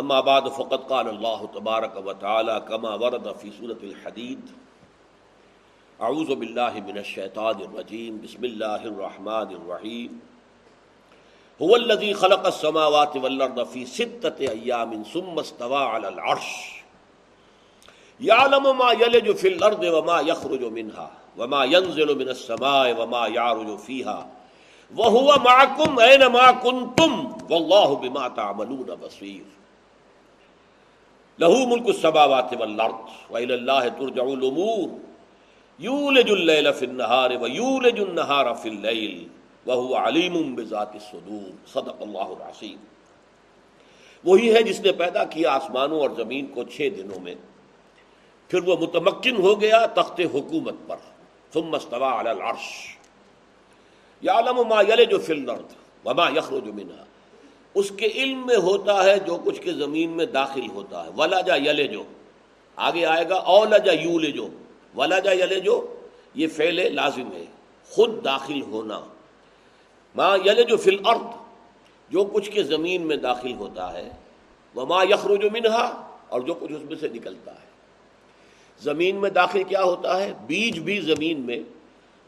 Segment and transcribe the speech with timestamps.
[0.00, 4.50] اما بعد فقط قال اللہ تبارک و تعالی کما ورد فی صورت الحدید
[5.98, 10.18] اعوذ باللہ من الشیطان الرجیم، بسم اللہ الرحمن الرحیم.
[11.62, 16.82] هو الذي خلق السماوات والارض في ستة ايام ثم استوى على العرش.
[18.20, 24.28] يعلم ما يلج في الارض وما يخرج منها وما ينزل من السماء وما يعرج فيها
[24.96, 29.44] وهو معكم اينما كنتم والله بما تعملون بصير
[31.38, 34.88] لہو ملک السماوات والارض والى اللہ ترجع الامور
[35.78, 39.28] یولج اللیل فی النہار و یولج النہار فی اللیل
[39.66, 42.76] وهو علیم بذات الصدور صدق اللہ العظیم۔
[44.24, 47.34] وہی ہے جس نے پیدا کیا آسمانوں اور زمین کو چھ دنوں میں۔
[48.48, 50.96] پھر وہ متمکن ہو گیا تخت حکومت پر۔
[51.54, 52.96] ثم استوى على العرش۔
[54.22, 55.74] يعلم ما يلج في الارض
[56.04, 57.04] وما يخرج منها۔
[57.74, 61.40] اس کے علم میں ہوتا ہے جو کچھ کے زمین میں داخل ہوتا ہے۔ ولا
[61.40, 62.02] جا یلے جو
[62.76, 64.48] آگے آئے گا اولا جا یو لے جو
[64.96, 65.94] ولا جا یلے جو
[66.34, 67.44] یہ فعل لازم ہے۔
[67.90, 69.00] خود داخل ہونا۔
[70.14, 71.42] ماں یلے جو فل ارد
[72.08, 74.10] جو کچھ کے زمین میں داخل ہوتا ہے۔
[74.74, 77.72] وہ ماں یخرو جو منہا اور جو کچھ اس میں سے نکلتا ہے۔
[78.80, 81.60] زمین میں داخل کیا ہوتا ہے؟ بیج بھی زمین میں۔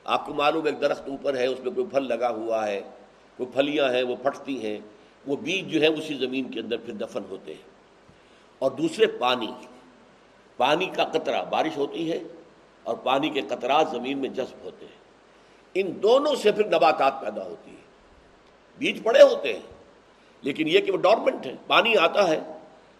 [0.04, 2.80] آپ کو معلوم ایک درخت اوپر ہے، اس میں کوئی پھل لگا ہوا ہے۔
[3.36, 4.78] کوئی پھلیاں ہیں، وہ پھٹتی ہیں۔
[5.26, 7.62] وہ بیج جو ہے اسی زمین کے اندر پھر دفن ہوتے ہیں۔
[8.58, 9.52] اور دوسرے پانی
[10.56, 12.18] پانی کا قطرہ، بارش ہوتی ہے
[12.82, 15.04] اور پانی کے قطرات زمین میں جذب ہوتے ہیں۔
[15.74, 17.82] ان دونوں سے پھر نباتات پیدا ہوتی ہے
[18.78, 19.60] بیج پڑے ہوتے ہیں،
[20.42, 22.40] لیکن یہ کہ وہ ڈورمنٹ ہے پانی آتا ہے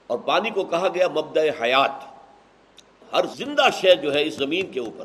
[0.07, 2.15] اور پانی کو کہا گیا مبدع حیات۔
[3.15, 5.05] ہر زندہ شے جو ہے اس زمین کے اوپر،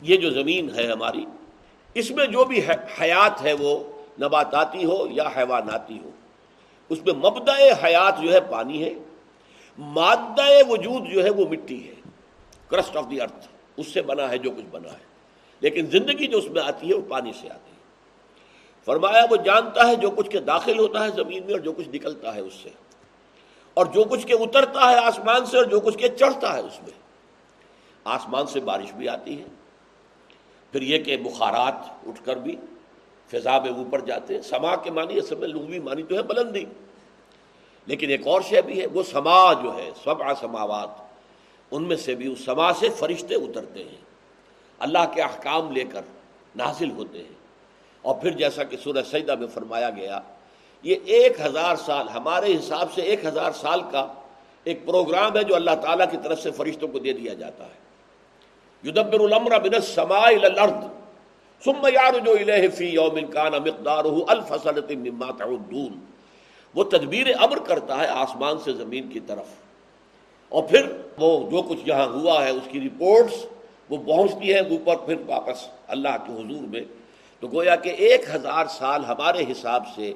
[0.00, 1.24] یہ جو زمین ہے ہماری،
[1.94, 2.60] اس میں جو بھی
[3.00, 3.84] حیات ہے وہ
[4.20, 6.10] نباتاتی ہو یا حیواناتی ہو۔
[6.90, 7.52] اس میں مبدع
[7.84, 8.94] حیات جو ہے پانی ہے،
[9.78, 11.94] مادہ وجود جو ہے وہ مٹی ہے
[12.68, 15.10] کرسٹ آف دی ارتھ اس سے بنا ہے جو کچھ بنا ہے۔
[15.60, 17.80] لیکن زندگی جو اس میں آتی ہے وہ پانی سے آتی ہے۔
[18.84, 21.88] فرمایا وہ جانتا ہے جو کچھ کے داخل ہوتا ہے زمین میں اور جو کچھ
[21.88, 22.68] نکلتا ہے اس سے۔
[23.74, 26.82] اور جو کچھ کے اترتا ہے آسمان سے اور جو کچھ کے چڑھتا ہے اس
[26.82, 26.90] میں۔
[28.04, 29.44] آسمان سے بارش بھی آتی ہے۔
[30.72, 31.74] پھر یہ کہ بخارات
[32.06, 32.56] اٹھ کر بھی
[33.26, 36.64] فضا میں اوپر جاتے ہیں۔ سما کے معنی اصل میں لغوی معنی تو ہے بلندی۔
[37.86, 40.88] لیکن ایک اور شے بھی ہے، وہ سما جو ہے، سبع سماوات،
[41.70, 44.10] ان میں سے بھی اس سما سے فرشتے اترتے ہیں۔
[44.78, 46.00] اللہ کے احکام لے کر
[46.56, 47.40] نازل ہوتے ہیں۔
[48.02, 50.20] اور پھر جیسا کہ سورہ سجدہ میں فرمایا گیا،
[50.82, 54.06] یہ ایک ہزار سال، ہمارے حساب سے ایک ہزار سال کا
[54.64, 57.80] ایک پروگرام ہے جو اللہ تعالیٰ کی طرف سے فرشتوں کو دے دیا جاتا ہے۔
[58.88, 60.84] یدبر الامر من السماء الى الارض
[61.64, 66.09] ثم يعرج اليه في يوم كان مقداره الف سنه مما تعدون۔
[66.74, 69.46] وہ تدبیر امر کرتا ہے آسمان سے زمین کی طرف۔
[70.48, 73.46] اور پھر وہ جو کچھ یہاں ہوا ہے، اس کی رپورٹس
[73.90, 76.80] وہ پہنچتی ہے اوپر، پھر واپس اللہ کے حضور میں۔
[77.40, 80.12] تو گویا کہ ایک ہزار سال ہمارے حساب سے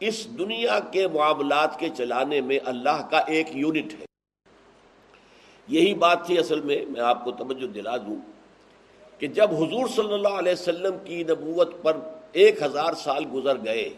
[0.00, 4.04] اس دنیا کے معاملات کے چلانے میں اللہ کا ایک یونٹ ہے۔
[5.68, 8.16] یہی بات تھی اصل میں میں آپ کو توجہ دلا دوں
[9.20, 11.96] کہ جب حضور صلی اللہ علیہ وسلم کی نبوت پر
[12.32, 13.88] ایک ہزار سال گزر گئے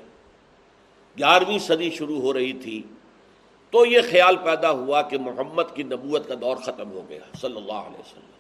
[1.19, 2.83] گیارہویں صدی شروع ہو رہی تھی،
[3.71, 7.57] تو یہ خیال پیدا ہوا کہ محمد کی نبوت کا دور ختم ہو گیا، صلی
[7.57, 8.31] اللہ علیہ وسلم۔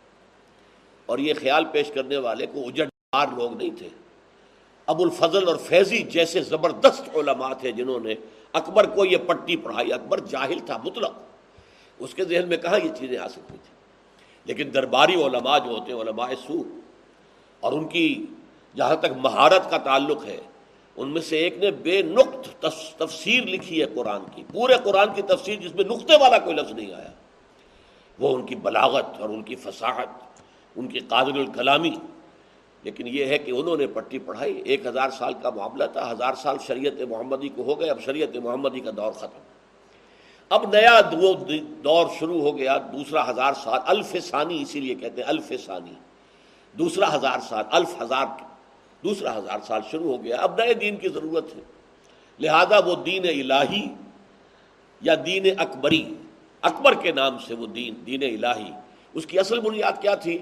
[1.06, 2.86] اور یہ خیال پیش کرنے والے کو اجڑ
[3.36, 3.88] لوگ نہیں تھے۔
[4.86, 8.14] ابو الفضل اور فیضی جیسے زبردست علماء تھے جنہوں نے
[8.52, 11.12] اکبر کو یہ پٹی پڑھائی، اکبر جاہل تھا، مطلق۔
[11.98, 13.74] اس کے ذہن میں کہاں یہ چیزیں حاصل ہوئی تھی
[14.44, 16.62] لیکن درباری علماء جو ہوتے ہیں، علماء سو
[17.60, 18.26] اور ان کی
[18.76, 20.40] جہاں تک مہارت کا تعلق ہے
[20.96, 22.66] ان میں سے ایک نے بے نقط
[22.96, 26.72] تفسیر لکھی ہے قرآن کی، پورے قرآن کی تفسیر جس میں نقطے والا کوئی لفظ
[26.72, 27.10] نہیں آیا۔
[28.18, 30.08] وہ ان کی بلاغت اور ان کی فصاحت،
[30.76, 31.90] ان کی قادر الکلامی۔
[32.82, 36.34] لیکن یہ ہے کہ انہوں نے پٹی پڑھائی، ایک ہزار سال کا معاملہ تھا، ہزار
[36.34, 39.38] سال شریعت محمدی کو ہو گئے، اب شریعت محمدی کا دور ختم۔
[40.48, 41.00] اب نیا
[41.84, 45.92] دور شروع ہو گیا، دوسرا ہزار سال، الف ثانی اسی لیے کہتے ہیں، الف ثانی۔
[46.78, 48.26] دوسرا ہزار سال، الف ہزار
[49.04, 51.60] دوسرا ہزار سال شروع ہو گیا، اب نئے دین کی ضرورت ہے۔
[52.40, 53.88] لہذا وہ دین الہی
[55.00, 56.14] یا دین اکبری،
[56.62, 58.72] اکبر کے نام سے وہ دین دین الہی۔
[59.14, 60.38] اس کی اصل بنیاد کیا تھی؟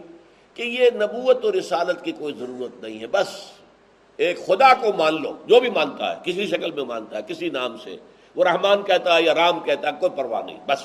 [0.54, 3.28] کہ یہ نبوت اور رسالت کی کوئی ضرورت نہیں ہے، بس
[4.16, 7.50] ایک خدا کو مان لو، جو بھی مانتا ہے، کسی شکل میں مانتا ہے، کسی
[7.50, 7.96] نام سے۔
[8.36, 10.82] وہ رحمان کہتا ہے یا رام کہتا ہے، کوئی پرواہ نہیں، بس۔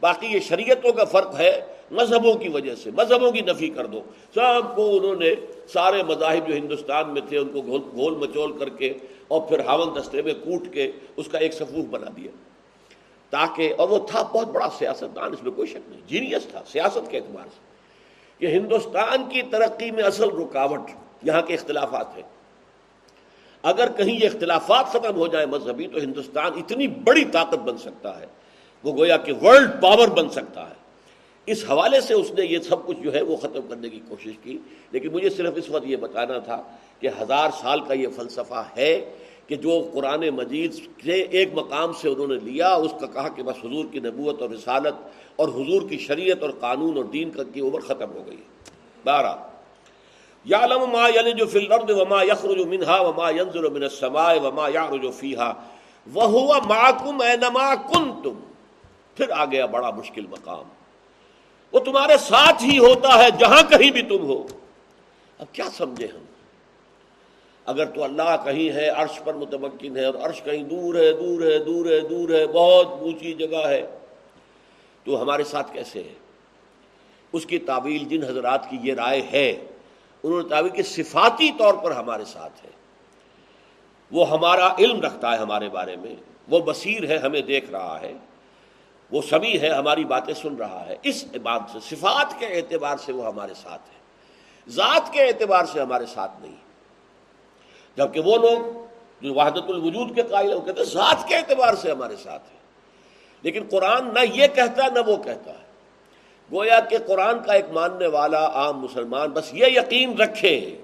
[0.00, 1.60] باقی یہ شریعتوں کا فرق ہے
[1.90, 4.00] مذہبوں کی وجہ سے، مذہبوں کی نفی کر دو۔
[4.34, 5.34] سب کو انہوں نے
[5.68, 8.92] سارے مذاہب جو ہندوستان میں تھے، ان کو گول مچول کر کے
[9.28, 12.30] اور پھر ہاون دستے میں کوٹ کے اس کا ایک صفوف بنا دیا۔
[13.30, 17.10] تاکہ، اور وہ تھا بہت بڑا سیاستدان، اس میں کوئی شک نہیں جینیس تھا، سیاست
[17.10, 17.70] کے اعتبار سے۔
[18.38, 20.80] کہ ہندوستان کی ترقی میں اصل رکاوٹ
[21.22, 22.22] یہاں کے اختلافات ہیں۔
[23.62, 28.20] اگر کہیں یہ اختلافات ختم ہو جائے مذہبی، تو ہندوستان اتنی بڑی طاقت بن سکتا
[28.20, 28.26] ہے،
[28.84, 30.79] وہ گویا کہ ورلڈ پاور بن سکتا ہے۔
[31.50, 34.32] اس حوالے سے اس نے یہ سب کچھ جو ہے وہ ختم کرنے کی کوشش
[34.42, 34.58] کی،
[34.90, 36.62] لیکن مجھے صرف اس وقت یہ بتانا تھا
[37.00, 39.16] کہ ہزار سال کا یہ فلسفہ ہے
[39.46, 43.42] کہ جو قرآن مجید سے ایک مقام سے انہوں نے لیا، اس کا کہا کہ
[43.42, 44.94] بس حضور کی نبوت اور رسالت
[45.36, 48.36] اور حضور کی شریعت اور قانون اور دین کا کی عمر ختم ہو گئی۔
[49.04, 49.36] بارہ۔
[50.44, 55.52] یا ما یلج فی الارض وما یخرج منها وما ينزل من السماء وما يعرج فيها
[56.06, 58.34] وهو معكم اينما كنتم
[59.14, 60.79] پھر آ گیا بڑا مشکل مقام۔
[61.72, 64.46] وہ تمہارے ساتھ ہی ہوتا ہے، جہاں کہیں بھی تم ہو۔
[65.38, 66.24] اب کیا سمجھے ہم؟
[67.66, 71.42] اگر تو اللہ کہیں ہے، عرش پر متمکن ہے اور عرش کہیں دور ہے دور
[71.42, 73.98] ہے دور ہے دور ہے، بہت اونچی جگہ ہے،
[75.04, 76.14] تو ہمارے ساتھ کیسے ہے؟
[77.32, 79.66] اس کی تعویل جن حضرات کی یہ رائے ہے،
[80.22, 82.70] انہوں نے تعویل کہ صفاتی طور پر ہمارے ساتھ ہے۔
[84.12, 86.14] وہ ہمارا علم رکھتا ہے ہمارے بارے میں،
[86.48, 88.12] وہ بصیر ہے، ہمیں دیکھ رہا ہے۔
[89.12, 93.12] وہ سبھی ہے، ہماری باتیں سن رہا ہے۔ اس بات سے، صفات کے اعتبار سے
[93.12, 94.00] وہ ہمارے ساتھ ہے
[94.68, 96.54] ذات کے اعتبار سے ہمارے ساتھ نہیں۔
[97.96, 98.86] جبکہ وہ لوگ
[99.20, 102.56] جو وحدت الوجود کے قائل وہ کہتے ہیں، ذات کے اعتبار سے ہمارے ساتھ ہے
[103.42, 105.70] لیکن قرآن نہ یہ کہتا، نہ وہ کہتا ہے۔
[106.52, 110.80] گویا کہ قرآن کا ایک ماننے والا عام مسلمان بس یہ یقین رکھے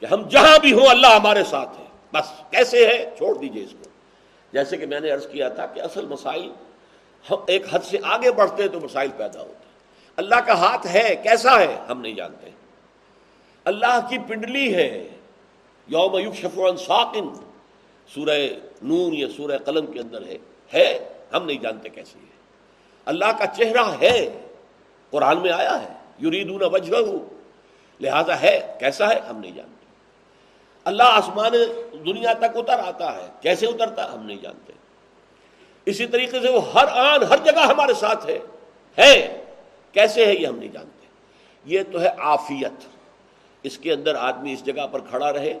[0.00, 3.72] کہ ہم جہاں بھی ہوں، اللہ ہمارے ساتھ ہے۔ بس کیسے ہے؟ چھوڑ دیجیے اس
[3.72, 3.90] کو۔
[4.52, 6.52] جیسے کہ میں نے عرض کیا تھا کہ اصل مسائل
[7.30, 9.80] ایک حد سے آگے بڑھتے ہیں تو مسائل پیدا ہوتے ہیں۔
[10.16, 12.50] اللہ کا ہاتھ ہے، کیسا ہے، ہم نہیں جانتے۔
[13.64, 15.08] اللہ کی پنڈلی ہے۔
[15.86, 17.34] یوم عن ساکن
[18.14, 18.48] سورہ
[18.82, 20.38] نون یا سورہ قلم کے اندر ہے۔
[20.74, 22.34] ہے، ہم نہیں جانتے کیسے ہے۔
[23.04, 24.40] اللہ کا چہرہ ہے،
[25.10, 25.92] قرآن میں آیا ہے۔
[26.26, 26.94] یریدون وجہ
[28.00, 29.86] لہذا ہے، کیسا ہے، ہم نہیں جانتے۔
[30.84, 31.52] اللہ آسمان
[31.92, 34.72] دنیا تک اتر آتا ہے۔ کیسے اترتا، ہم نہیں جانتے۔
[35.86, 38.38] اسی طریقے سے وہ ہر آن، ہر جگہ ہمارے ساتھ ہے۔
[38.98, 39.44] ہے۔
[39.92, 41.06] کیسے ہے یہ ہم نہیں جانتے۔
[41.64, 42.86] یہ تو ہے آفیت
[43.62, 45.58] اس کے اندر آدمی اس جگہ پر کھڑا رہے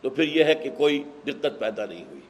[0.00, 2.20] تو پھر یہ ہے کہ کوئی دقت پیدا نہیں ہوئی۔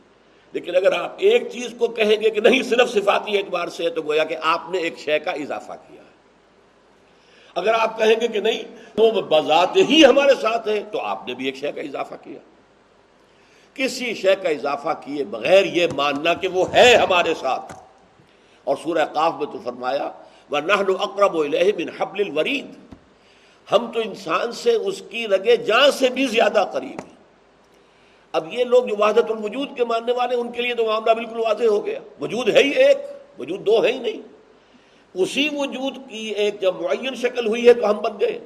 [0.52, 3.90] لیکن اگر آپ ایک چیز کو کہیں گے کہ نہیں، صرف صفاتی اعتبار سے ہے
[3.90, 6.10] تو گویا کہ آپ نے ایک شے کا اضافہ کیا ہے۔
[7.54, 8.62] اگر آپ کہیں گے کہ نہیں
[8.96, 12.38] تو بذات ہی ہمارے ساتھ ہے تو آپ نے بھی ایک شے کا اضافہ کیا۔
[13.84, 17.72] کسی شے کا اضافہ کیے بغیر یہ ماننا کہ وہ ہے ہمارے ساتھ۔
[18.64, 20.10] اور سورہ قاف میں تو فرمایا
[20.50, 22.66] وہ نہ اقرب بن حبل الورید
[23.72, 27.14] ہم تو انسان سے اس کی رگے جان سے بھی زیادہ قریب ہیں۔
[28.32, 31.40] اب یہ لوگ جو وحدت الوجود کے ماننے والے، ان کے لیے تو معاملہ بالکل
[31.40, 32.98] واضح ہو گیا۔ وجود ہے ہی ایک،
[33.38, 34.22] وجود دو ہے ہی نہیں۔
[35.14, 38.38] اسی وجود کی ایک جب معین شکل ہوئی ہے تو ہم بن گئے۔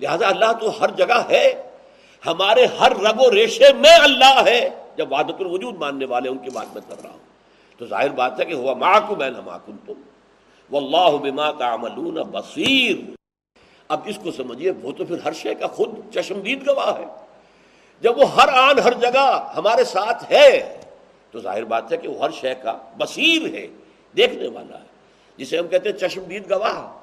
[0.00, 1.67] لہذا اللہ تو ہر جگہ ہے۔
[2.26, 6.50] ہمارے ہر رگ و ریشے میں اللہ ہے۔ جب وحدت الوجود ماننے والے ان کی
[6.50, 7.18] بات میں کر رہا ہوں۔
[7.78, 9.92] تو ظاہر بات ہے کہ ہوا ماں میں نہ ماں تم
[10.70, 11.76] وہ اللہ بما کا
[12.22, 12.96] بصیر۔
[13.88, 17.04] اب اس کو سمجھیے، وہ تو پھر ہر شے کا خود چشمدید گواہ ہے۔
[18.00, 20.80] جب وہ ہر آن ہر جگہ ہمارے ساتھ ہے،
[21.30, 23.66] تو ظاہر بات ہے کہ وہ ہر شے کا بصیر ہے،
[24.16, 24.86] دیکھنے والا ہے۔
[25.36, 26.98] جسے ہم کہتے ہیں چشمدید گواہ۔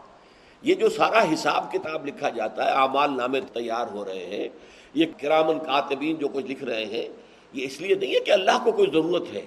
[0.61, 4.47] یہ جو سارا حساب کتاب لکھا جاتا ہے، اعمال نامے تیار ہو رہے ہیں
[4.95, 7.07] یہ کرامن کاتبین جو کچھ لکھ رہے ہیں،
[7.53, 9.45] یہ اس لیے نہیں ہے کہ اللہ کو کوئی ضرورت ہے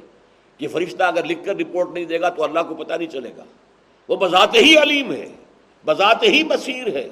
[0.58, 3.30] کہ فرشتہ اگر لکھ کر رپورٹ نہیں دے گا تو اللہ کو پتہ نہیں چلے
[3.36, 3.44] گا۔
[4.08, 5.28] وہ بذات ہی علیم ہے،
[5.84, 7.08] بذات ہی بصیر ہے۔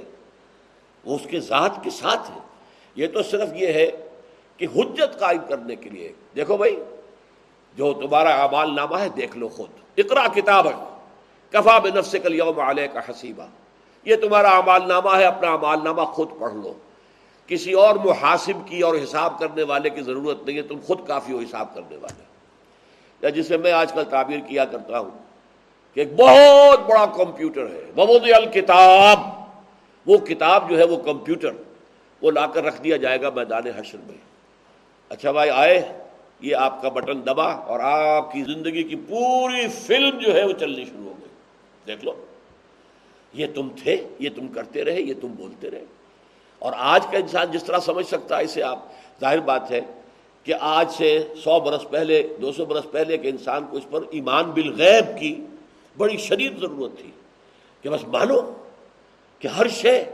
[1.05, 2.39] وہ اس کے ذات کے ساتھ ہے۔
[2.97, 3.91] یہ تو صرف یہ ہے
[4.57, 6.77] کہ حجت قائم کرنے کے لیے۔ دیکھو بھائی،
[7.77, 10.67] جو تمہارا اعمال نامہ ہے، دیکھ لو خود۔ اقرا کتاب
[11.51, 13.47] کفا بے نفس کل یوم علیہ کا حسیبہ
[14.05, 16.73] یہ تمہارا اعمال نامہ ہے، اپنا اعمال نامہ خود پڑھ لو۔
[17.47, 21.33] کسی اور محاسب کی اور حساب کرنے والے کی ضرورت نہیں ہے، تم خود کافی
[21.33, 22.23] ہو حساب کرنے والے۔
[23.23, 25.11] یا جسے میں آج کل تعبیر کیا کرتا ہوں
[25.95, 29.19] کہ ایک بہت بڑا کمپیوٹر ہے ببود الکتاب
[30.07, 31.51] وہ کتاب جو ہے وہ کمپیوٹر،
[32.23, 34.17] وہ لا کر رکھ دیا جائے گا میدان حشر میں۔
[35.09, 35.99] اچھا بھائی، آئے۔
[36.41, 40.53] یہ آپ کا بٹن دبا اور آپ کی زندگی کی پوری فلم جو ہے وہ
[40.53, 41.29] چلنی شروع ہو گئی۔
[41.87, 42.25] دیکھ لو۔
[43.33, 45.85] یہ تم تھے، یہ تم کرتے رہے، یہ تم بولتے رہے۔
[46.59, 48.79] اور آج کا انسان جس طرح سمجھ سکتا ہے، اسے آپ،
[49.21, 49.81] ظاہر بات ہے
[50.45, 54.01] کہ آج سے سو برس پہلے، دو سو برس پہلے کے انسان کو اس پر
[54.11, 55.45] ایمان بالغیب کی
[55.97, 57.11] بڑی شدید ضرورت تھی
[57.83, 58.53] کہ بس مانو
[59.39, 60.05] کہ ہر شے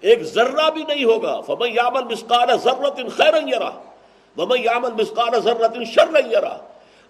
[0.00, 3.70] ایک ذرہ بھی نہیں ہوگا۔ فمن یامن مسکار ضرورت خیر یرا
[4.38, 6.56] ومن یامن مسکار ضرورت شر یرا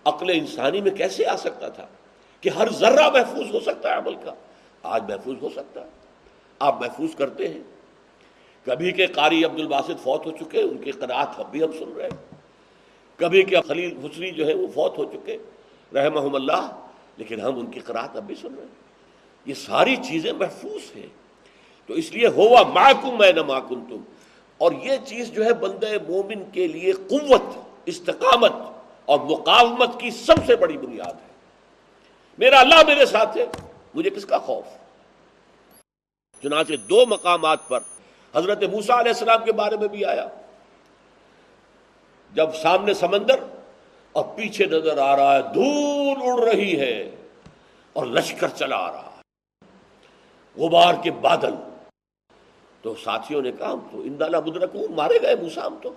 [0.05, 1.87] عقل انسانی میں کیسے آ سکتا تھا
[2.41, 4.33] کہ ہر ذرہ محفوظ ہو سکتا ہے عمل کا؟
[4.83, 5.89] آج محفوظ ہو سکتا ہے۔
[6.59, 7.80] آپ محفوظ کرتے ہیں۔
[8.65, 11.93] کبھی کے قاری عبد الباسط فوت ہو چکے، ان کی قرآت اب بھی ہم سن
[11.97, 12.35] رہے ہیں۔
[13.17, 15.39] کبھی کے خلیل حسنی جو ہے وہ فوت ہو چکے،
[15.95, 16.87] رحمہم اللہ،
[17.17, 18.91] لیکن ہم ان کی قرآت اب بھی سن رہے ہیں۔
[19.47, 21.07] یہ ساری چیزیں محفوظ ہیں۔
[21.87, 23.97] تو اس لیے ہوا معکم میں نہ ماکن تم
[24.59, 27.43] اور یہ چیز جو ہے بندہ مومن کے لیے قوت،
[27.87, 28.53] استقامت
[29.05, 31.31] اور مقاومت کی سب سے بڑی بنیاد ہے۔
[32.39, 33.47] میرا اللہ میرے ساتھ ہے،
[33.95, 34.65] مجھے کس کا خوف؟
[36.43, 37.81] چنانچہ دو مقامات پر
[38.35, 40.27] حضرت موسا علیہ السلام کے بارے میں بھی آیا۔
[42.33, 43.41] جب سامنے سمندر
[44.13, 47.15] اور پیچھے نظر آ رہا ہے، دھول اڑ رہی ہے
[47.93, 49.23] اور لشکر چلا آ رہا ہے۔
[50.57, 51.55] غبار کے بادل۔
[52.83, 55.95] تو ساتھیوں نے کہا تو اندالہ بدرکوں مارے گئے موسا ہم تو۔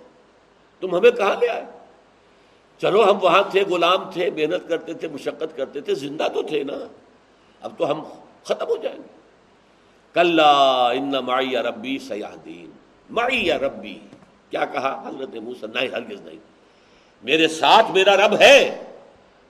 [0.80, 1.64] تم ہمیں کہاں لے آئے؟
[2.78, 6.64] چلو، ہم وہاں تھے، غلام تھے، محنت کرتے تھے، مشقت کرتے تھے، زندہ تو تھے
[6.64, 6.72] نا۔
[7.60, 8.04] اب تو ہم
[8.44, 9.23] ختم ہو جائیں گے۔
[10.14, 10.40] کل
[10.92, 12.70] ان مائی ربی سیاح دین
[13.10, 13.98] مائی ربی۔
[14.50, 16.38] کیا کہا؟ حضرت موسیٰ، نہیں، ہرگز نہیں۔
[17.22, 18.84] میرے ساتھ میرا رب ہے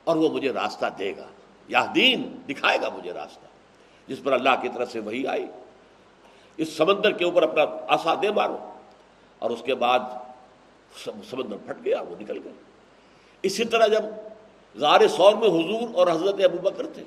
[0.05, 1.27] اور وہ مجھے راستہ دے گا۔
[1.69, 3.47] یا دین دکھائے گا مجھے راستہ۔
[4.09, 5.47] جس پر اللہ کی طرف سے وہی آئی۔
[6.57, 8.57] اس سمندر کے اوپر اپنا آسا دے مارو۔
[9.39, 10.01] اور اس کے بعد
[11.31, 12.53] سمندر پھٹ گیا، وہ نکل گئے۔
[13.43, 14.03] اسی طرح جب
[14.75, 17.03] غار سور میں حضور اور حضرت ابو بکر تھے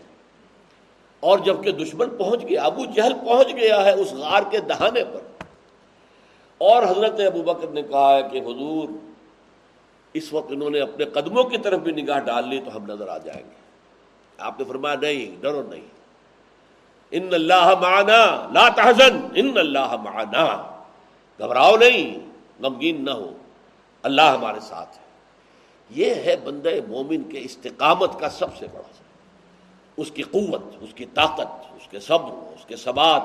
[1.20, 5.44] اور جبکہ دشمن پہنچ گیا، ابو جہل پہنچ گیا ہے اس غار کے دہانے پر۔
[6.58, 8.90] اور حضرت ابو بکر نے کہا ہے کہ حضور،
[10.14, 13.08] اس وقت انہوں نے اپنے قدموں کی طرف بھی نگاہ ڈال لی تو ہم نظر
[13.08, 13.56] آ جائیں گے۔
[14.38, 15.86] آپ نے فرمایا، نہیں، ڈرو نہیں۔
[17.12, 20.76] ان اللہ معنا، لا تحزن، ان اللہ معنا۔
[21.40, 22.30] گھبراؤ نہیں،
[22.64, 23.32] غمگین نہ ہو۔
[24.04, 25.04] اللہ ہمارے ساتھ ہے۔
[25.90, 29.07] یہ ہے بندہ مومن کے استقامت کا سب سے بڑا
[29.98, 33.22] اس کی قوت، اس کی طاقت، اس کے صبر، اس کے ثبات،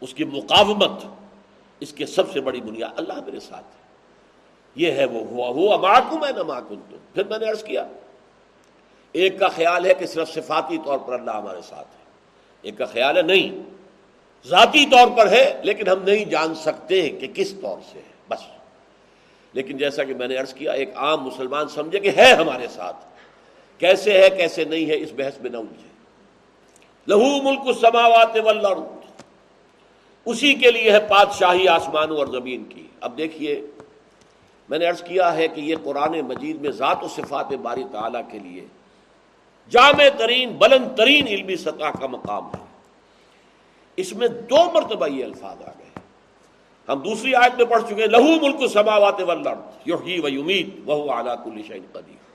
[0.00, 1.04] اس کی مقاومت،
[1.80, 3.88] اس کے سب سے بڑی بنیاد اللہ میرے ساتھ ہے۔
[4.74, 7.84] یہ ہے وہ ہوا ہوا معکم ہے نہ معکم تم پھر میں نے عرض کیا،
[9.12, 12.04] ایک کا خیال ہے کہ صرف صفاتی طور پر اللہ ہمارے ساتھ ہے۔
[12.62, 13.62] ایک کا خیال ہے نہیں،
[14.48, 18.40] ذاتی طور پر ہے، لیکن ہم نہیں جان سکتے کہ کس طور سے ہے، بس۔
[19.52, 22.96] لیکن جیسا کہ میں نے عرض کیا، ایک عام مسلمان سمجھے کہ ہے ہمارے ساتھ۔
[23.78, 25.88] کیسے ہے، کیسے نہیں ہے، اس بحث میں نہ الجھے
[27.08, 28.80] لہو ملک سماوات والارض۔
[30.24, 33.66] اسی کے لیے ہے پادشاہی آسمانوں اور زمین کی۔ اب دیکھیے،
[34.68, 38.20] میں نے عرض کیا ہے کہ یہ قرآن مجید میں ذات و صفات باری تعالیٰ
[38.32, 38.66] کے لیے
[39.70, 42.64] جامع ترین، بلند ترین علمی سطح کا مقام ہے۔
[43.96, 46.00] اس میں دو مرتبہ یہ الفاظ آ گئے۔
[46.88, 51.30] ہم دوسری آیت میں پڑھ چکے لہو ملک سماوات والارض، یحیی و یمیت، وہو علی
[51.44, 52.27] کل شیء قدیر۔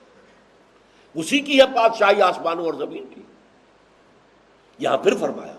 [1.15, 3.21] اسی کی ہے بادشاہی آسمانوں اور زمین کی۔
[4.79, 5.53] یہاں پھر فرمایا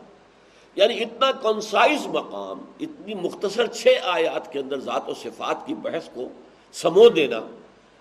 [0.77, 6.09] یعنی اتنا کنسائز مقام، اتنی مختصر چھ آیات کے اندر ذات و صفات کی بحث
[6.15, 6.29] کو
[6.73, 7.41] سمو دینا،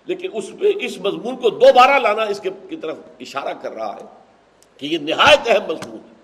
[0.06, 3.94] لیکن اس پہ، اس مضمون کو دوبارہ لانا اس کے، کی طرف اشارہ کر رہا
[3.94, 4.04] ہے
[4.78, 6.14] کہ یہ نہایت اہم مضمون ہے۔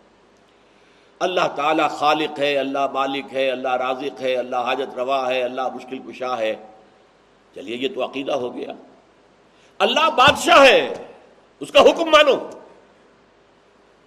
[1.19, 5.69] اللہ تعالیٰ خالق ہے، اللہ مالک ہے، اللہ رازق ہے، اللہ حاجت روا ہے، اللہ
[5.69, 6.57] مشکل کشا ہے۔
[7.55, 8.73] چلیے، یہ تو عقیدہ ہو گیا۔
[9.79, 11.07] اللہ بادشاہ ہے۔
[11.61, 12.51] اس کا حکم مانو۔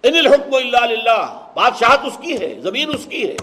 [0.02, 3.36] ان الحکم اللہ للہ، بادشاہت اس کی ہے، زمین اس کی ہے۔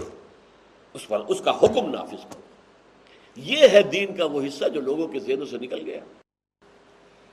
[0.94, 2.40] اس پر اس کا حکم نافذ کرو۔
[3.36, 6.00] یہ ہے دین کا وہ حصہ جو لوگوں کے ذہنوں سے نکل گیا۔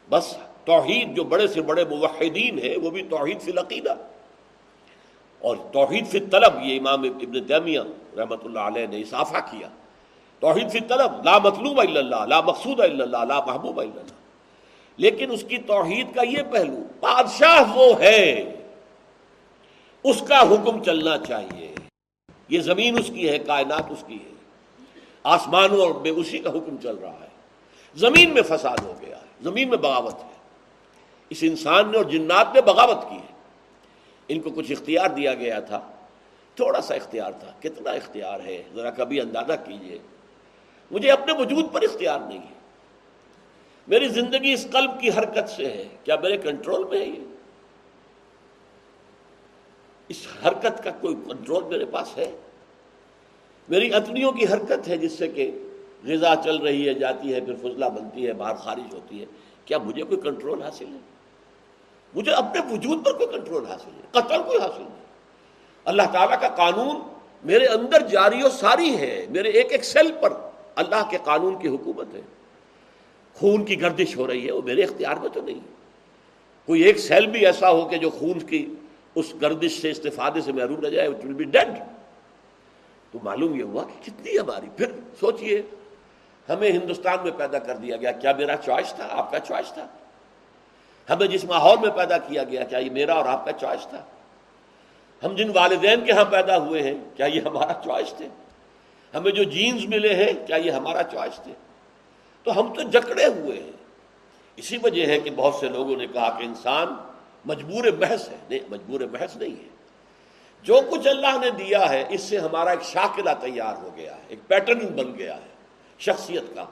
[0.09, 3.95] بس توحید جو بڑے سے بڑے موحدین ہیں، وہ بھی توحید فی العقیدہ۔
[5.39, 7.79] اور توحید فی طلب یہ امام ابن تیمیہ
[8.17, 9.67] رحمۃ اللہ علیہ نے اضافہ کیا۔
[10.39, 14.18] توحید فی طلب لا مطلوب الا اللہ، لا مقصود الا اللہ، لا محبوب الا اللہ۔
[14.99, 18.55] لیکن اس کی توحید کا یہ پہلو، بادشاہ وہ ہے،
[20.03, 21.75] اس کا حکم چلنا چاہیے۔
[22.49, 24.29] یہ زمین اس کی ہے، کائنات اس کی ہے۔
[25.23, 27.27] آسمانوں میں اسی کا حکم چل رہا ہے۔
[27.95, 30.29] زمین میں فساد ہو گیا ہے، زمین میں بغاوت ہے۔
[31.29, 33.33] اس انسان نے اور جنات نے بغاوت کی ہے۔
[34.27, 35.91] ان کو کچھ اختیار دیا گیا تھا۔
[36.55, 39.97] تھوڑا سا اختیار تھا۔ کتنا اختیار ہے؟ ذرا کبھی اندازہ کیجیے۔
[40.91, 42.58] مجھے اپنے وجود پر اختیار نہیں ہے۔
[43.89, 47.23] میری زندگی اس قلب کی حرکت سے ہے۔ کیا میرے کنٹرول میں ہے یہ؟
[50.09, 52.37] اس حرکت کا کوئی کنٹرول میرے پاس ہے؟
[53.69, 55.51] میری اتنیوں کی حرکت ہے جس سے کہ
[56.07, 59.25] غذا چل رہی ہے، جاتی ہے، پھر فضلہ بنتی ہے، باہر خارج ہوتی ہے۔
[59.65, 60.99] کیا مجھے کوئی کنٹرول حاصل ہے؟
[62.15, 65.05] مجھے اپنے وجود پر کوئی کنٹرول حاصل ہے؟ قتل کوئی حاصل نہیں۔
[65.85, 66.95] اللہ تعالیٰ کا قانون
[67.43, 70.33] میرے اندر جاری و ساری ہے۔ میرے ایک ایک سیل پر
[70.75, 72.21] اللہ کے قانون کی حکومت ہے۔
[73.39, 75.59] خون کی گردش ہو رہی ہے، وہ میرے اختیار میں تو نہیں۔
[76.65, 78.73] کوئی ایک سیل بھی ایسا ہو کہ جو خون کی
[79.15, 81.67] اس گردش سے استفادے سے محروم رہ جائے بی ڈیڈ
[83.11, 85.61] تو معلوم یہ ہوا کہ کتنی ہماری، پھر سوچئے،
[86.49, 89.87] ہمیں ہندوستان میں پیدا کر دیا گیا۔ کیا میرا چوائس تھا؟ آپ کا چوائس تھا۔
[91.09, 94.03] ہمیں جس ماحول میں پیدا کیا گیا، کیا یہ میرا اور آپ کا چوائس تھا؟
[95.23, 98.27] ہم جن والدین کے ہاں پیدا ہوئے ہیں، کیا یہ ہمارا چوائس تھے؟
[99.15, 101.53] ہمیں جو جینز ملے ہیں، کیا یہ ہمارا چوائس تھے؟
[102.43, 103.71] تو ہم تو جکڑے ہوئے ہیں۔
[104.55, 106.87] اسی وجہ ہے کہ بہت سے لوگوں نے کہا کہ انسان
[107.45, 109.67] مجبور بحث ہے۔ نہیں، مجبور بحث نہیں ہے۔
[110.63, 114.21] جو کچھ اللہ نے دیا ہے، اس سے ہمارا ایک شاکلہ تیار ہو گیا ہے،
[114.27, 115.47] ایک پیٹرن بن گیا ہے
[115.99, 116.65] شخصیت کا۔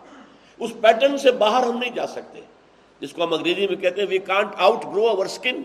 [0.59, 2.41] اس پیٹرن سے باہر ہم نہیں جا سکتے۔
[2.99, 5.61] جس کو ہم انگریزی میں کہتے ہیں we can't out grow over skin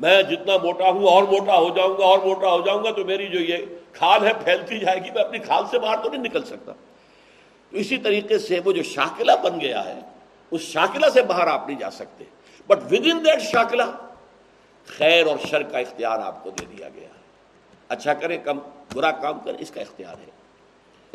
[0.00, 3.04] میں جتنا موٹا ہوں، اور موٹا ہو جاؤں گا، اور موٹا ہو جاؤں گا، تو
[3.04, 3.56] میری جو یہ
[3.92, 6.72] کھال ہے پھیلتی جائے گی۔ میں اپنی کھال سے باہر تو نہیں نکل سکتا۔
[7.70, 10.00] تو اسی طریقے سے وہ جو شاکلہ بن گیا ہے،
[10.50, 12.24] اس شاکلہ سے باہر آپ نہیں جا سکتے۔
[12.66, 13.82] بٹ ود ان دیٹ شاکلہ
[14.86, 17.20] خیر اور شر کا اختیار آپ کو دے دیا گیا۔ ہے
[17.88, 18.58] اچھا کریں، کم،
[18.94, 20.30] برا کام کریں، اس کا اختیار ہے۔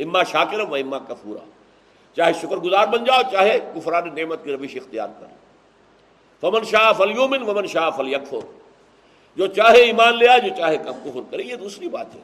[0.04, 1.50] اما شاکر و اما کفورا
[2.16, 5.26] چاہے شکر گزار بن جاؤ، چاہے کفران نعمت کی روش اختیار کر
[6.42, 8.16] فمن شاہ فلیومن، ومن شاہ فل
[9.36, 12.20] جو چاہے ایمان لے آئے، جو چاہے کم کفر کرے، یہ دوسری بات ہے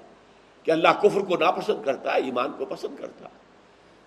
[0.63, 3.46] کہ اللہ کفر کو ناپسند کرتا ہے، ایمان کو پسند کرتا ہے۔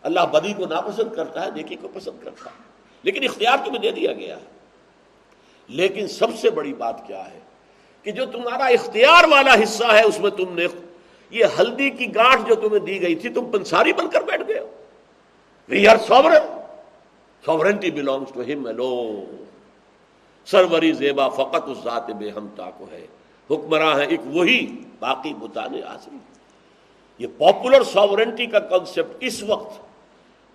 [0.03, 2.63] اللہ بدی کو ناپسند کرتا ہے، نیکی کو پسند کرتا ہے۔
[3.03, 4.61] لیکن اختیار تمہیں دے دیا گیا ہے۔
[5.69, 7.39] لیکن سب سے بڑی بات کیا ہے
[8.03, 10.67] کہ جو تمہارا اختیار والا حصہ ہے، اس میں تم نے
[11.31, 14.61] یہ ہلدی کی گاٹھ جو تمہیں دی گئی تھی، تم پنساری بن کر بیٹھ گئے
[15.69, 16.61] we are sovereign
[17.45, 18.69] sovereignty belongs to ہم
[20.47, 23.07] سروری زیبا فقط اس ذات بے ہمتا کو ہے۔
[23.51, 26.17] حکمراں ہے ایک وہی، باقی بتانے حاصل
[27.19, 29.90] یہ پاپولر ساورنٹی کا کنسپٹ اس وقت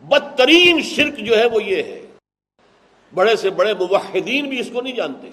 [0.01, 2.05] بدترین شرک جو ہے وہ یہ ہے۔
[3.13, 5.29] بڑے سے بڑے موحدین بھی اس کو نہیں جانتے۔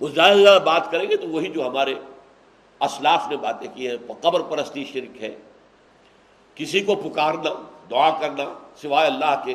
[0.00, 1.94] وہ زیادہ سے زیادہ بات کریں گے تو وہی جو ہمارے
[2.80, 5.36] اسلاف نے باتیں کی ہیں، قبر پرستی شرک ہے۔
[6.54, 9.54] کسی کو پکارنا، دعا کرنا، سوائے اللہ کے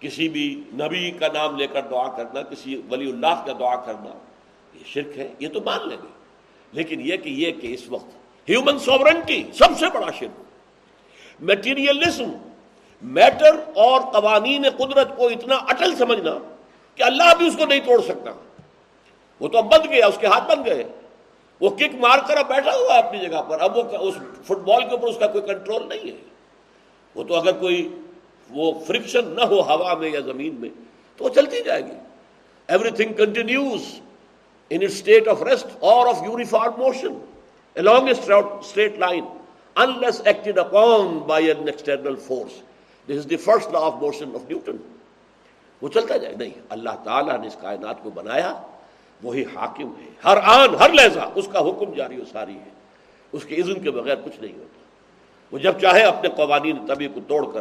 [0.00, 4.18] کسی بھی نبی کا نام لے کر دعا کرنا، کسی ولی اللہ کا دعا کرنا،
[4.74, 6.08] یہ شرک ہے، یہ تو مان لیں گے۔
[6.72, 8.10] لیکن یہ کہ یہ کہ اس وقت
[8.48, 10.40] ہیومن سوورنٹی سب سے بڑا شرک۔
[11.40, 12.49] میٹیریلزم
[13.02, 16.38] میٹر اور قوانین قدرت کو اتنا اٹل سمجھنا
[16.94, 18.30] کہ اللہ بھی اس کو نہیں توڑ سکتا۔
[19.40, 20.84] وہ تو اب بن گیا، اس کے ہاتھ بن گئے۔
[21.60, 24.14] وہ کک مار کر اب بیٹھا ہوا ہے اپنی جگہ پر۔ اب وہ اس
[24.46, 26.16] فٹ بال کے اوپر اس کا کوئی کنٹرول نہیں ہے۔
[27.14, 27.98] وہ تو اگر کوئی
[28.50, 30.68] وہ فرکشن نہ ہو ہوا میں یا زمین میں،
[31.16, 31.98] تو وہ چلتی جائے گی۔
[32.90, 33.82] Everything continues
[34.70, 37.18] in state of rest or of uniform motion
[37.76, 38.14] along a
[38.62, 39.26] straight line
[39.76, 42.69] unless acted upon by an external force
[43.08, 44.76] this is the first law of motion of Newton
[45.82, 48.62] وہ چلتا جائے، نہیں، اللہ تعالیٰ نے اس کائنات کو بنایا،
[49.22, 52.70] وہی حاکم ہے۔ ہر آن، ہر لہذا اس کا حکم جاری و ساری ہے۔
[53.32, 54.80] اس کے اذن کے بغیر کچھ نہیں ہوتا۔
[55.52, 57.60] وہ جب چاہے اپنے قوانین طبی کو توڑ کر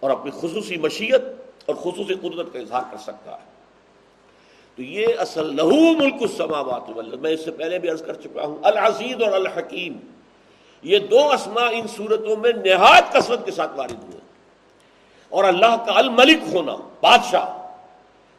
[0.00, 1.22] اور اپنی خصوصی مشیت
[1.66, 3.50] اور خصوصی قدرت کا اظہار کر سکتا ہے۔
[4.76, 8.42] تو یہ اصل لہو ملک السماوات والارض۔ میں اس سے پہلے بھی عرض کر چکا
[8.42, 9.96] ہوں، العزیز اور الحکیم۔
[10.82, 14.19] یہ دو اسماء ان صورتوں میں نہایت کثرت کے ساتھ وارد ہوئے۔
[15.30, 17.68] اور اللہ کا الملک ہونا، بادشاہ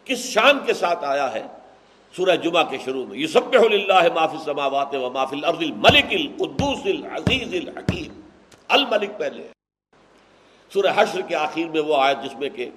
[0.05, 1.43] کس شان کے ساتھ آیا ہے؟
[2.15, 6.11] سورہ جمعہ کے شروع میں، یسبح للہ ما فی السماوات و ما فی الارض، الملک
[6.11, 8.21] القدوس العزیز الحکیم۔
[8.67, 9.47] الملک پہلے۔
[10.73, 12.69] سورہ حشر کے آخر میں وہ آیت جس میں کہ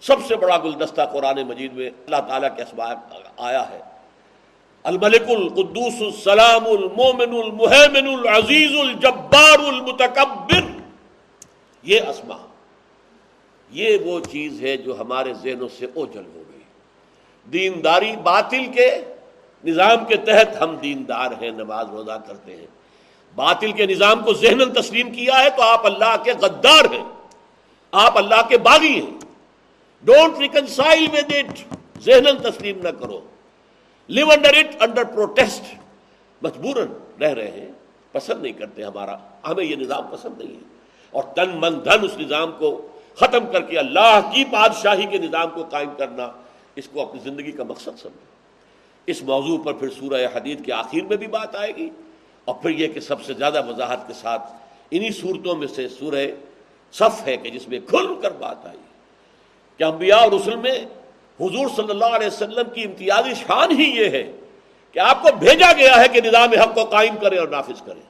[0.00, 2.98] سب سے بڑا گلدستہ قرآن مجید میں اللہ تعالیٰ کے اسباب
[3.36, 3.80] آیا ہے۔
[4.82, 10.64] الملک القدوس السلام المومن المحمن العزیز الجبار المتکبر
[11.82, 12.36] یہ اسما
[13.70, 16.60] یہ وہ چیز ہے جو ہمارے ذہنوں سے اوجل ہو گئی۔
[17.52, 19.04] دینداری باطل کے
[19.64, 22.66] نظام کے تحت ہم دیندار ہیں، نماز روزہ کرتے ہیں۔
[23.34, 27.04] باطل کے نظام کو ذہن تسلیم کیا ہے تو آپ اللہ کے غدار ہیں۔
[27.92, 29.18] آپ اللہ کے باغی ہیں۔
[30.02, 33.20] ڈونٹ ریکنسائل ود اٹ ذہن تسلیم نہ کرو۔
[34.06, 35.74] Live under it under protest
[36.42, 36.76] مجبور
[37.20, 37.72] رہ رہے ہیں۔
[38.12, 39.16] پسند نہیں کرتے ہمارا۔
[39.48, 40.60] ہمیں یہ نظام پسند نہیں ہے۔
[41.10, 45.50] اور تن من دھن اس نظام کو ختم کر کے اللہ کی بادشاہی کے نظام
[45.54, 46.30] کو قائم کرنا،
[46.76, 48.36] اس کو اپنی زندگی کا مقصد سمجھو۔
[49.06, 51.90] اس موضوع پر پھر سورہ حدید کے آخر میں بھی بات آئے گی۔
[52.44, 54.52] اور پھر یہ کہ سب سے زیادہ وضاحت کے ساتھ
[54.90, 56.26] انہی صورتوں میں سے سورہ
[56.92, 58.78] صف ہے کہ جس میں کھل کر بات آئی۔
[59.76, 60.74] کہ انبیاء اور رسل میں
[61.40, 64.32] حضور صلی اللہ علیہ وسلم کی امتیازی شان ہی یہ ہے
[64.92, 68.00] کہ آپ کو بھیجا گیا ہے کہ نظام حق کو قائم کرے اور نافذ کرے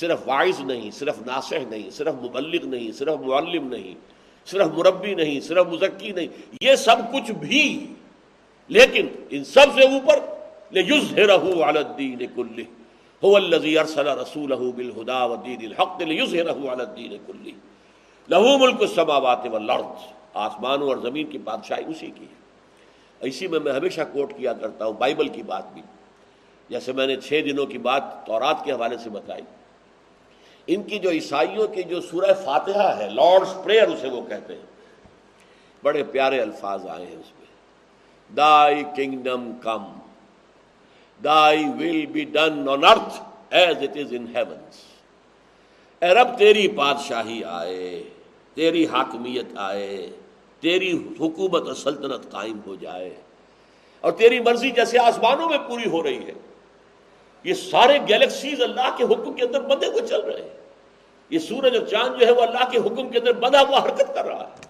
[0.00, 4.13] صرف وائز نہیں، صرف ناصح نہیں، صرف مبلغ نہیں، صرف معلم نہیں۔
[4.44, 6.26] صرف مربی نہیں، صرف مزکی نہیں،
[6.60, 7.92] یہ سب کچھ بھی،
[8.68, 10.18] لیکن ان سب سے اوپر
[10.72, 12.64] لِيُزْهِرَهُ عَلَى الدِّينِ كُلِّهِ،
[13.24, 17.52] هُوَ الَّذِي أَرْسَلَ رَسُولَهُ بِالْهُدَى وَدِينِ الْحَقِّ لِيُزْهِرَهُ عَلَى الدِّينِ كُلِّهِ،
[18.28, 22.44] لَهُ مُلْكُ السَّمَاوَاتِ وَالْأَرْضِ، آسمانوں اور زمین کی بادشاہی اسی کی ہے۔
[23.20, 25.82] اسی میں میں ہمیشہ کوٹ کیا کرتا ہوں، بائبل کی بات بھی۔
[26.68, 29.42] جیسے میں نے چھ دنوں کی بات تورات کے حوالے سے بتائی
[30.66, 34.62] ان کی جو عیسائیوں کی جو سورہ فاتحہ ہے لارڈز پریئر اسے وہ کہتے ہیں۔
[35.82, 37.44] بڑے پیارے الفاظ آئے ہیں اس میں۔
[38.36, 39.84] Thy kingdom come
[41.24, 44.74] thy will be done on earth as it is in heavens
[46.00, 48.02] اے رب، تیری بادشاہی آئے،
[48.54, 50.10] تیری حاکمیت آئے،
[50.60, 53.14] تیری حکومت اور سلطنت قائم ہو جائے۔
[54.00, 56.32] اور تیری مرضی جیسے آسمانوں میں پوری ہو رہی ہے۔
[57.44, 60.48] یہ سارے گیلیکسیز اللہ کے حکم کے اندر بندے ہوئے چل رہے ہیں۔
[61.30, 64.14] یہ سورج اور چاند جو ہے وہ اللہ کے حکم کے اندر بندہ ہوا حرکت
[64.14, 64.66] کر رہا ہے۔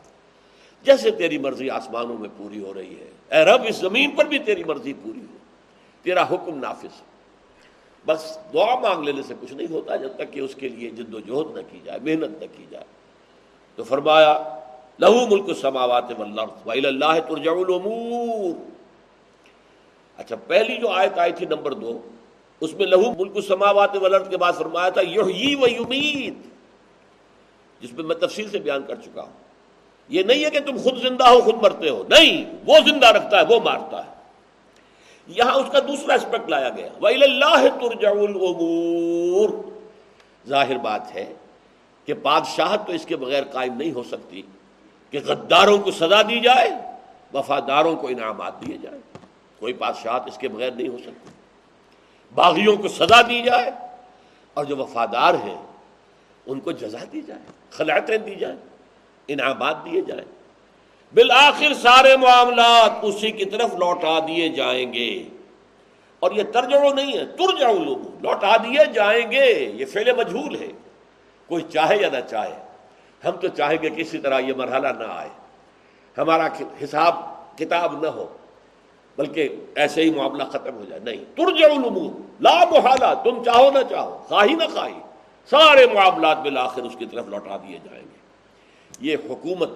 [0.83, 4.39] جیسے تیری مرضی آسمانوں میں پوری ہو رہی ہے۔ اے رب، اس زمین پر بھی
[4.39, 5.37] تیری مرضی پوری ہو۔
[6.03, 7.01] تیرا حکم نافذ
[8.07, 11.15] بس دعا مانگ لینے سے کچھ نہیں ہوتا جب تک کہ اس کے لیے جد
[11.15, 12.85] و جہد نہ کی جائے، محنت نہ کی جائے۔
[13.77, 14.59] تو فرمایا،
[15.01, 16.05] لہو ملک سماوات
[16.67, 18.71] اللہ ترجع الامور۔
[20.17, 22.01] اچھا پہلی جو آیت آئی تھی نمبر دو
[22.65, 26.35] اس میں لہو ملک سماوات والارض کے بعد فرمایا تھا، یحیی و یمید
[27.81, 29.33] جس میں میں تفصیل سے بیان کر چکا ہوں۔
[30.09, 33.41] یہ نہیں ہے کہ تم خود زندہ ہو، خود مرتے ہو۔ نہیں، وہ زندہ رکھتا
[33.41, 34.11] ہے، وہ مارتا ہے۔
[35.27, 39.53] یہاں اس کا دوسرا اسپیکٹ لایا گیا۔ وَإِلَى اللَّهِ تُرْجَعُ الْأُمُورِ۔
[40.49, 41.35] ظاہر بات ہے
[42.05, 44.43] کہ بادشاہت تو اس کے بغیر قائم نہیں ہو سکتی
[45.11, 46.71] کہ غداروں کو سزا دی جائے،
[47.35, 48.99] وفاداروں کو انعامات دیے جائے۔
[49.59, 51.34] کوئی بادشاہت اس کے بغیر نہیں ہو سکتی۔
[52.35, 53.71] باغیوں کو سزا دی جائے
[54.55, 55.63] اور جو وفادار ہیں،
[56.47, 58.57] ان کو جزا دی جائے، خلعتیں دی جائیں،
[59.29, 60.25] انعامات دیے جائیں۔
[61.15, 65.29] بالآخر سارے معاملات اسی کی طرف لوٹا دیے جائیں گے۔
[66.21, 70.69] اور یہ ترجمہ نہیں ہے ترجاؤ لوگ لوٹا دیے جائیں گے۔ یہ فعل مجھول ہے۔
[71.47, 72.59] کوئی چاہے یا نہ چاہے۔
[73.25, 75.29] ہم تو چاہیں گے کسی طرح یہ مرحلہ نہ آئے۔
[76.19, 76.49] ہمارا
[76.85, 77.15] حساب
[77.59, 78.37] کتاب نہ ہو۔
[79.17, 83.79] بلکہ ایسے ہی معاملہ ختم ہو جائے۔ نہیں ترجع الامور، لا محالہ، تم چاہو نہ
[83.91, 84.99] چاہو، خواہی نہ خواہی،
[85.51, 88.19] سارے معاملات بالآخر اس کی طرف لوٹا دیے جائیں گے۔
[89.01, 89.71] یہ حکومت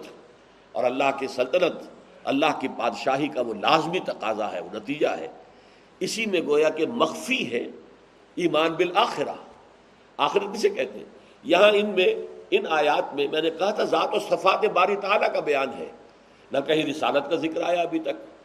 [0.72, 1.82] اور اللہ کی سلطنت،
[2.24, 5.28] اللہ کی بادشاہی کا وہ لازمی تقاضا ہے، وہ نتیجہ ہے۔
[6.00, 7.66] اسی میں گویا کہ مخفی ہے
[8.34, 9.34] ایمان بالآخرہ۔
[10.16, 11.06] آخرت کسے کہتے ہیں؟
[11.42, 12.14] یہاں ان میں،
[12.50, 15.86] ان آیات میں میں نے کہا تھا، ذات و صفات باری تعالیٰ کا بیان ہے۔
[16.52, 18.37] نہ کہیں رسالت کا ذکر آیا ابھی تک۔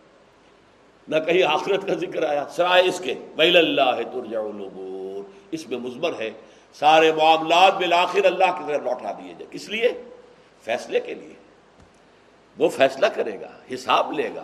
[1.07, 5.77] نہ کہیں آخرت کا ذکر آیا، سرائے اس کے۔ بین اللہ ترجع الامور اس میں
[5.77, 6.31] مزمر ہے۔
[6.73, 9.89] سارے معاملات بالآخر اللہ کی طرف لوٹا دیے جائے کس لیے؟
[10.61, 11.33] فیصلے کے لیے۔
[12.57, 14.43] وہ فیصلہ کرے گا، حساب لے گا۔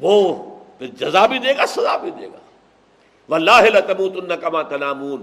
[0.00, 0.44] وہ
[0.80, 2.38] جزا بھی دے گا، سزا بھی دے گا۔
[3.28, 5.22] واللہ لتموتن کما تنامون۔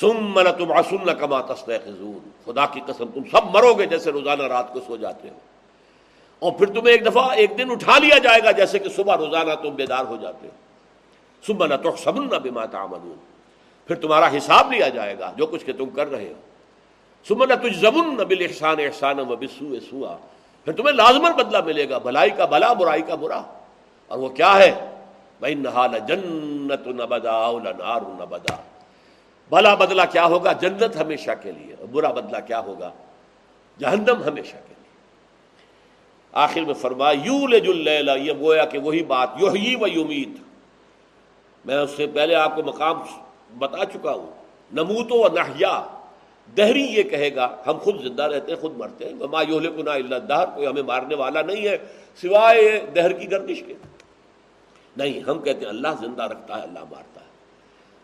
[0.00, 4.80] ثم لتبعثن کما تستيقظون۔ خدا کی قسم، تم سب مرو گے جیسے روزانہ رات کو
[4.86, 5.38] سو جاتے ہو۔
[6.38, 9.52] اور پھر تمہیں ایک دفعہ ایک دن اٹھا لیا جائے گا جیسے کہ صبح روزانہ
[9.62, 10.52] تم بیدار ہو جاتے ہو۔
[11.46, 13.16] صبح نہ تو سب نہ بما تعملون۔
[13.86, 16.40] پھر تمہارا حساب لیا جائے گا جو کچھ کہ تم کر رہے ہو۔
[17.28, 20.16] صبح نہ تجھ زمن نہ بل احسان احسان و بسو سوا
[20.64, 23.42] پھر تمہیں لازمن بدلہ ملے گا بھلائی کا بلا، برائی کا برا۔
[24.06, 24.72] اور وہ کیا ہے؟
[25.38, 28.56] بھائی نہ جنت نہ بدا نار نہ بدا
[29.48, 32.90] بھلا بدلہ کیا ہوگا؟ جنت ہمیشہ کے لیے، اور برا بدلہ کیا ہوگا؟
[33.78, 34.83] جہنم ہمیشہ کے لیے۔
[36.34, 37.88] آخر میں فرما یو لے جل
[38.22, 40.32] یہ گویا کہ وہی بات یو ہی و یمید
[41.64, 42.96] میں اس سے پہلے آپ کو مقام
[43.58, 44.30] بتا چکا ہوں۔
[44.72, 45.84] نموتو و نحیا۔
[46.56, 49.92] دہری یہ کہے گا، ہم خود زندہ رہتے ہیں، خود مرتے ہیں۔ مما یوہل کنا
[49.92, 51.78] اللہ دہر کوئی ہمیں مارنے والا نہیں ہے،
[52.22, 53.74] سوائے دہر کی گردش کے۔
[54.96, 57.26] نہیں، ہم کہتے ہیں اللہ زندہ رکھتا ہے، اللہ مارتا ہے۔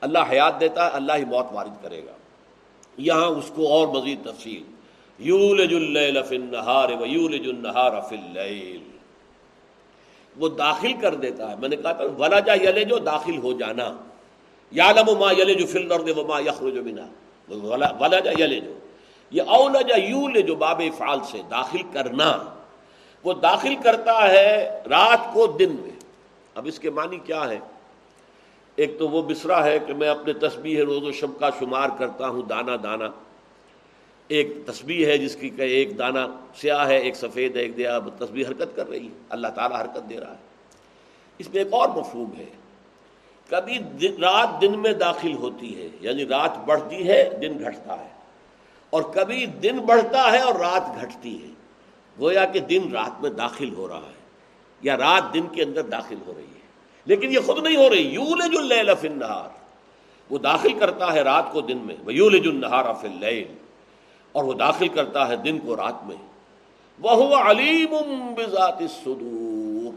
[0.00, 2.12] اللہ حیات دیتا ہے، اللہ ہی موت وارد کرے گا۔
[2.96, 4.79] یہاں اس کو اور مزید تفصیل۔
[5.20, 8.82] یولج اللیل فی النہار و یولج النہار فی اللیل۔
[10.36, 13.96] وہ داخل کر دیتا ہے۔ میں نے کہا تھا ولجا یلے جو داخل ہو جانا۔
[14.70, 18.78] یعلم ما یلج فی الارض و ما یخرج منها ولجا یلے جو
[19.30, 22.54] یہ اولجا یولج جو باب افعال سے داخل کرنا۔
[23.24, 25.96] وہ داخل کرتا ہے رات کو دن میں۔
[26.54, 27.58] اب اس کے معنی کیا ہے؟
[28.76, 32.28] ایک تو وہ بسرا ہے کہ میں اپنے تسبیح روز و شب کا شمار کرتا
[32.28, 33.08] ہوں دانا دانا
[34.30, 37.98] ایک تسبیح ہے جس کی کہ ایک دانا سیاہ ہے، ایک سفید ہے، ایک دیا
[38.18, 40.38] تسبیح حرکت کر رہی ہے۔ اللہ تعالیٰ حرکت دے رہا ہے۔
[41.38, 42.44] اس میں ایک اور مفہوم ہے۔
[43.48, 48.08] کبھی رات دن میں داخل ہوتی ہے یعنی رات بڑھتی ہے، دن گھٹتا ہے۔
[48.90, 51.48] اور کبھی دن بڑھتا ہے اور رات گھٹتی ہے۔
[52.20, 54.20] گویا کہ دن رات میں داخل ہو رہا ہے
[54.82, 56.60] یا رات دن کے اندر داخل ہو رہی ہے۔
[57.04, 59.48] لیکن یہ خود نہیں ہو رہی۔ یولج اللیل فی النہار۔
[60.30, 63.44] وہ داخل کرتا ہے رات کو دن میں۔ وہ یولج النہار فی اللیل۔
[64.32, 66.16] اور وہ داخل کرتا ہے دن کو رات میں۔
[66.98, 67.96] وہ علیم
[68.34, 69.92] بذات الصدور۔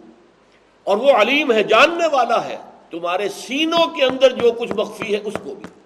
[0.84, 2.58] اور وہ علیم ہے، جاننے والا ہے۔
[2.89, 5.82] تمہارے سینوں کے اندر جو کچھ مخفی ہے، اس کو بھی۔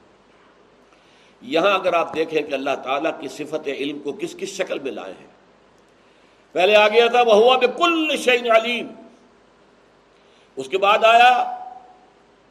[1.42, 4.92] یہاں اگر آپ دیکھیں کہ اللہ تعالیٰ کی صفت علم کو کس کس شکل میں
[4.92, 5.28] لائے ہیں۔
[6.52, 8.88] پہلے آ گیا تھا وہ ہوا کہ کل شعین علیم
[10.56, 11.60] اس کے بعد آیا،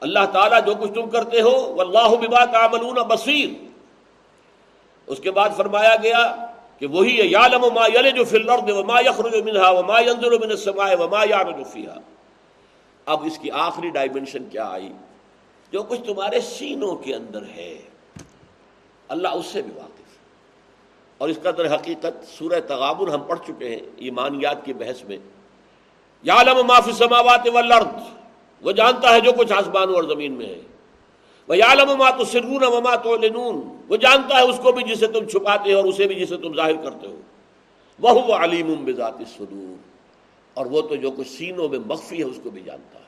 [0.01, 3.66] اللہ تعالیٰ جو کچھ تم کرتے ہو اللہ ببا تعملون بصیر
[5.07, 6.47] اس کے بعد فرمایا گیا
[6.79, 10.95] کہ وہی ہے، یعلم ما یلج فی الارض وما یخرج منها وما ينزل من السماء
[10.99, 12.01] وما يعرج فيها
[13.07, 14.93] اب اس کی آخری ڈائمنشن کیا آئی؟
[15.73, 17.79] جو کچھ تمہارے سینوں کے اندر ہے۔
[19.09, 20.17] اللہ اس سے بھی واقف۔ ہے
[21.19, 25.19] اور اس کا در حقیقت سورہ تغابن ہم پڑھ چکے ہیں، ایمانیات کی بحث میں۔
[26.23, 28.03] یعلم ما فی السماوات والارض۔
[28.63, 30.61] وہ جانتا ہے جو کچھ آسمان اور زمین میں ہے۔
[31.49, 33.17] وہ عالم ما تو سرون وما تو
[33.89, 36.55] وہ جانتا ہے اس کو بھی جسے تم چھپاتے ہو اور اسے بھی جسے تم
[36.55, 37.21] ظاہر کرتے ہو۔
[37.99, 39.77] وہ وہ علیم بذات الصدور۔
[40.55, 43.05] اور وہ تو جو کچھ سینوں میں مخفی ہے اس کو بھی جانتا ہے۔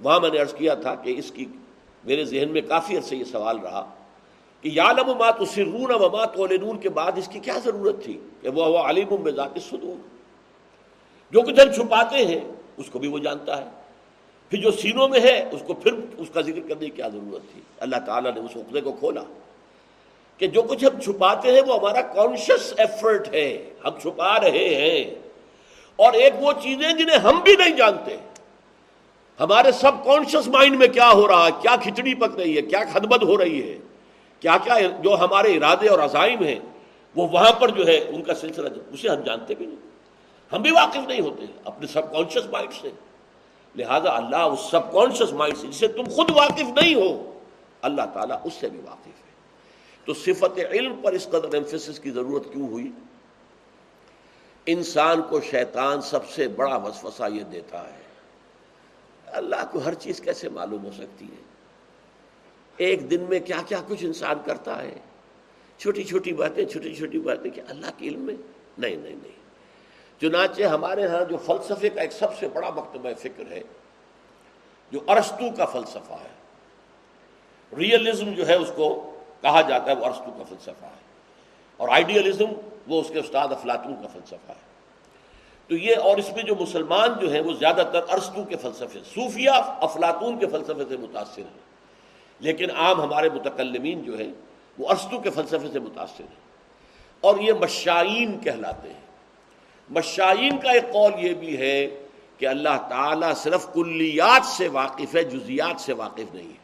[0.00, 1.46] وہاں میں نے عرض کیا تھا کہ اس کی
[2.04, 3.94] میرے ذہن میں کافی عرصے یہ سوال رہا
[4.60, 6.46] کہ یعلم ما تو سرون وما تو
[6.82, 10.08] کے بعد اس کی کیا ضرورت تھی کہ وہ وہ علیم بذات الصدور۔
[11.32, 12.40] جو کچھ ہم چھپاتے ہیں
[12.76, 13.81] اس کو بھی وہ جانتا ہے۔
[14.52, 17.52] پھر جو سینوں میں ہے، اس کو پھر اس کا ذکر کرنے کی کیا ضرورت
[17.52, 19.22] تھی؟ اللہ تعالیٰ نے اس عقدے کو کھولا
[20.38, 25.14] کہ جو کچھ ہم چھپاتے ہیں، وہ ہمارا کانشیس ایفرٹ ہے۔ ہم چھپا رہے ہیں۔
[25.96, 28.16] اور ایک وہ چیزیں جنہیں ہم بھی نہیں جانتے۔
[29.40, 32.80] ہمارے سب کانشیس مائنڈ میں کیا ہو رہا ہے؟ کیا کھچڑی پک رہی ہے؟ کیا
[32.92, 33.78] خدمت ہو رہی ہے؟
[34.40, 36.58] کیا کیا جو ہمارے ارادے اور عزائم ہیں،
[37.16, 39.90] وہ وہاں پر جو ہے، ان کا سلسلہ اسے ہم جانتے بھی نہیں۔
[40.52, 42.90] ہم بھی واقف نہیں ہوتے اپنے سب کانشیس مائنڈ سے۔
[43.76, 47.40] لہذا اللہ اس سب کانشیس مائنڈ سے، جسے تم خود واقف نہیں ہو،
[47.82, 49.30] اللہ تعالیٰ اس سے بھی واقف ہے۔
[50.04, 52.90] تو صفت علم پر اس قدر ایمفیسس کی ضرورت کیوں ہوئی؟
[54.66, 58.00] انسان کو شیطان سب سے بڑا وسوسہ یہ دیتا ہے،
[59.26, 61.42] اللہ کو ہر چیز کیسے معلوم ہو سکتی ہے؟
[62.76, 64.98] ایک دن میں کیا کیا کچھ انسان کرتا ہے؟
[65.78, 68.34] چھوٹی چھوٹی باتیں، چھوٹی چھوٹی باتیں کہ اللہ کے علم میں،
[68.78, 69.41] نہیں نہیں نہیں۔
[70.22, 73.62] چنانچہ ہمارے ہاں جو فلسفے کا ایک سب سے بڑا مکتبہ فکر ہے،
[74.90, 76.28] جو ارستو کا فلسفہ ہے۔
[77.76, 81.00] ریئلزم جو ہے، اس کو کہا جاتا ہے، وہ ارستو کا فلسفہ ہے۔
[81.76, 82.44] اور آئیڈیلزم،
[82.86, 84.72] وہ اس کے استاد افلاطون کا فلسفہ ہے۔
[85.68, 88.98] تو یہ، اور اس میں جو مسلمان جو ہیں، وہ زیادہ تر ارستو کے فلسفے،
[89.14, 91.60] صوفیہ افلاطون کے فلسفے سے متاثر ہیں۔
[92.40, 94.32] لیکن عام ہمارے متکلمین جو ہیں،
[94.78, 96.40] وہ ارستو کے فلسفے سے متاثر ہیں۔
[97.20, 99.11] اور یہ مشائین کہلاتے ہیں۔
[99.88, 102.06] مشائین کا ایک قول یہ بھی ہے
[102.38, 106.62] کہ اللہ تعالیٰ صرف کلیات سے واقف ہے، جزیات سے واقف نہیں ہے۔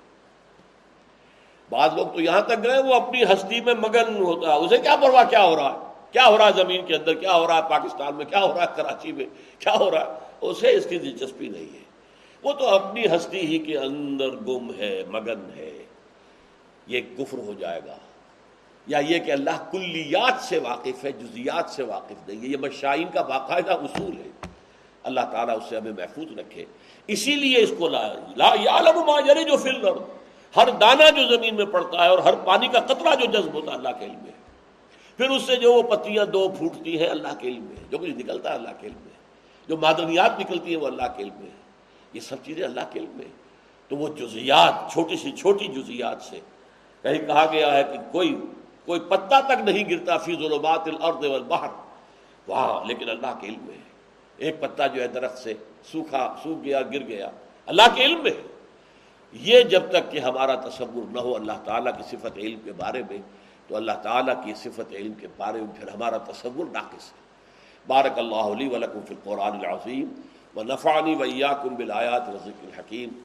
[1.71, 4.97] بعض لوگ تو یہاں تک گئے، وہ اپنی ہستی میں مگن ہوتا ہے۔ اسے کیا
[4.97, 5.79] پرواہ، کیا ہو رہا ہے؟
[6.13, 8.55] کیا ہو رہا ہے زمین کے اندر؟ کیا ہو رہا ہے پاکستان میں؟ کیا ہو
[8.55, 9.25] رہا ہے کراچی میں؟
[9.59, 11.83] کیا ہو رہا ہے؟ اسے اس کی دلچسپی نہیں ہے۔
[12.43, 15.85] وہ تو اپنی ہستی ہی کے اندر گم ہے، مگن ہے۔
[16.87, 17.97] یہ کفر ہو جائے گا۔
[18.89, 23.09] یا یہ کہ اللہ کلیات سے واقف ہے جزیات سے واقف نہیں ہے۔ یہ مشائن
[23.15, 24.29] کا باقاعدہ اصول ہے۔
[25.03, 26.65] اللہ تعالیٰ اس سے ہمیں محفوظ رکھے۔
[27.07, 29.89] اسی لیے اس کو لا ما جو فل
[30.57, 33.71] ہر دانہ جو زمین میں پڑتا ہے اور ہر پانی کا قطرہ جو جذب ہوتا
[33.71, 34.33] ہے اللہ کے علم میں۔
[35.17, 38.11] پھر اس سے جو وہ پتیاں دو پھوٹتی ہیں اللہ کے علم میں۔ جو کچھ
[38.11, 39.13] نکلتا ہے اللہ کے علم میں۔
[39.69, 41.51] جو معدنیات نکلتی ہیں وہ اللہ کے علم میں۔
[42.13, 43.25] یہ سب چیزیں اللہ کے علم میں۔
[43.89, 46.41] تو وہ جزیات چھوٹی سی چھوٹی جزیات سے۔
[47.03, 48.37] کہیں کہا گیا ہے کہ کوئی
[48.89, 51.69] کوئی پتا تک نہیں گرتا فی ظلمات الارض والبحر۔
[52.47, 53.83] وہاں لیکن اللہ کے علم میں ہے۔
[54.37, 55.55] ایک پتا جو ہے درخت سے
[55.93, 57.31] سوکھا، سوکھ گیا، گر گیا۔
[57.67, 58.43] اللہ کے علم میں ہے۔
[59.33, 63.03] یہ جب تک کہ ہمارا تصور نہ ہو اللہ تعالیٰ کی صفت علم کے بارے
[63.11, 63.19] میں،
[63.67, 67.19] تو اللہ تعالیٰ کی صفت علم کے بارے میں پھر ہمارا تصور ناقص ہے۔
[67.87, 70.21] بارک اللہ علی ولکم فی القرآن العظیم
[70.57, 73.23] و نفانی ویاکم بالآیات رزق الحکیم۔